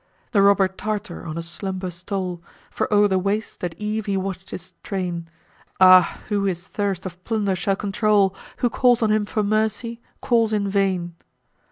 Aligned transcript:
The 0.31 0.41
robber 0.41 0.67
Tartar 0.67 1.27
on 1.27 1.35
his 1.35 1.47
slumber 1.47 1.91
stole, 1.91 2.41
For 2.71 2.91
o'er 2.91 3.07
the 3.07 3.19
waste, 3.19 3.63
at 3.63 3.75
eve, 3.77 4.07
he 4.07 4.17
watch'd 4.17 4.49
his 4.49 4.73
train; 4.81 5.27
Ah! 5.79 6.23
who 6.27 6.45
his 6.45 6.67
thirst 6.67 7.05
of 7.05 7.23
plunder 7.23 7.55
shall 7.55 7.75
control? 7.75 8.35
Who 8.57 8.69
calls 8.71 9.03
on 9.03 9.11
him 9.11 9.27
for 9.27 9.43
mercy—calls 9.43 10.53
in 10.53 10.67
vain! 10.67 11.13